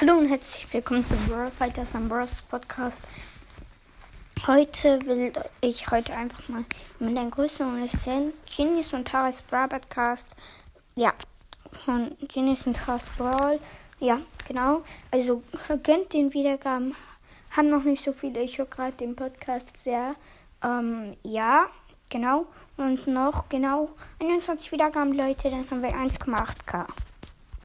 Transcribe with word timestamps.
Hallo 0.00 0.16
und 0.16 0.28
herzlich 0.28 0.72
willkommen 0.72 1.04
zum 1.04 1.18
Brawl 1.26 1.50
Fighters 1.50 1.96
and 1.96 2.08
Bros 2.08 2.40
Podcast. 2.42 3.00
Heute 4.46 5.04
will 5.06 5.32
ich 5.60 5.90
heute 5.90 6.14
einfach 6.14 6.48
mal 6.48 6.64
mit 7.00 7.18
einem 7.18 7.32
größeren 7.32 7.82
Listen 7.82 8.32
Genius 8.56 8.92
und 8.92 9.08
Taras 9.08 9.42
Brawl 9.42 9.66
Podcast. 9.66 10.36
Ja, 10.94 11.14
von 11.84 12.16
Genius 12.32 12.64
und 12.64 12.76
Taras 12.76 13.06
Brawl. 13.16 13.58
Ja, 13.98 14.20
genau. 14.46 14.84
Also 15.10 15.42
gönnt 15.82 16.12
den 16.12 16.32
Wiedergaben. 16.32 16.94
Haben 17.50 17.70
noch 17.70 17.82
nicht 17.82 18.04
so 18.04 18.12
viele. 18.12 18.40
Ich 18.42 18.56
höre 18.58 18.66
gerade 18.66 18.92
den 18.92 19.16
Podcast 19.16 19.82
sehr. 19.82 20.14
Ähm, 20.62 21.16
ja, 21.24 21.66
genau. 22.08 22.46
Und 22.76 23.08
noch 23.08 23.48
genau 23.48 23.88
21 24.20 24.70
Wiedergaben, 24.70 25.12
Leute. 25.12 25.50
Dann 25.50 25.68
haben 25.68 25.82
wir 25.82 25.90
1,8k. 25.90 26.86